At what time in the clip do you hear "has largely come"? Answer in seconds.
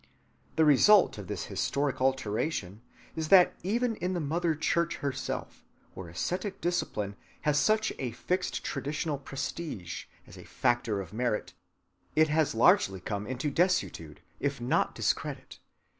12.29-13.27